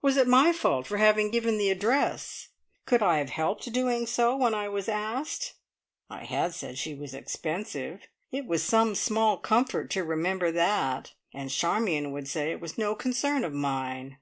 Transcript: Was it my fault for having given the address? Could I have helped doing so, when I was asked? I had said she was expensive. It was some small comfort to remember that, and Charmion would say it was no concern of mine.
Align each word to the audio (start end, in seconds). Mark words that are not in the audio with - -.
Was 0.00 0.16
it 0.16 0.26
my 0.26 0.50
fault 0.54 0.86
for 0.86 0.96
having 0.96 1.30
given 1.30 1.58
the 1.58 1.68
address? 1.68 2.48
Could 2.86 3.02
I 3.02 3.18
have 3.18 3.28
helped 3.28 3.70
doing 3.70 4.06
so, 4.06 4.34
when 4.34 4.54
I 4.54 4.66
was 4.66 4.88
asked? 4.88 5.52
I 6.08 6.24
had 6.24 6.54
said 6.54 6.78
she 6.78 6.94
was 6.94 7.12
expensive. 7.12 8.08
It 8.32 8.46
was 8.46 8.62
some 8.62 8.94
small 8.94 9.36
comfort 9.36 9.90
to 9.90 10.04
remember 10.04 10.50
that, 10.52 11.12
and 11.34 11.50
Charmion 11.50 12.12
would 12.12 12.28
say 12.28 12.50
it 12.50 12.62
was 12.62 12.78
no 12.78 12.94
concern 12.94 13.44
of 13.44 13.52
mine. 13.52 14.16